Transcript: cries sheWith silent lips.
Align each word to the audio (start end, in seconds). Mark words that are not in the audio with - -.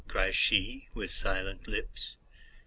cries 0.07 0.33
sheWith 0.33 1.11
silent 1.11 1.67
lips. 1.67 2.15